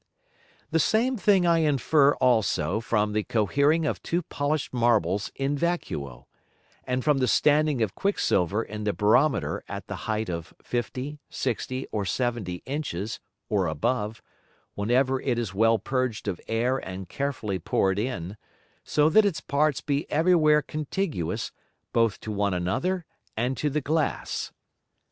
The 0.71 0.79
same 0.79 1.15
thing 1.15 1.45
I 1.45 1.59
infer 1.59 2.13
also 2.15 2.79
from 2.79 3.13
the 3.13 3.21
cohering 3.23 3.85
of 3.85 4.01
two 4.01 4.23
polish'd 4.23 4.73
Marbles 4.73 5.31
in 5.35 5.55
vacuo, 5.55 6.25
and 6.85 7.03
from 7.03 7.19
the 7.19 7.27
standing 7.27 7.83
of 7.83 7.93
Quick 7.93 8.17
silver 8.17 8.63
in 8.63 8.83
the 8.83 8.93
Barometer 8.93 9.63
at 9.67 9.85
the 9.85 9.95
height 10.09 10.27
of 10.27 10.55
50, 10.63 11.19
60 11.29 11.85
or 11.91 12.03
70 12.03 12.63
Inches, 12.65 13.19
or 13.47 13.67
above, 13.67 14.23
when 14.73 14.89
ever 14.89 15.21
it 15.21 15.37
is 15.37 15.53
well 15.53 15.77
purged 15.77 16.27
of 16.27 16.41
Air 16.47 16.79
and 16.79 17.07
carefully 17.07 17.59
poured 17.59 17.99
in, 17.99 18.37
so 18.83 19.07
that 19.07 19.23
its 19.23 19.39
Parts 19.39 19.81
be 19.81 20.09
every 20.09 20.33
where 20.33 20.63
contiguous 20.63 21.51
both 21.93 22.19
to 22.21 22.31
one 22.31 22.55
another 22.55 23.05
and 23.37 23.55
to 23.57 23.69
the 23.69 23.81
Glass. 23.81 24.51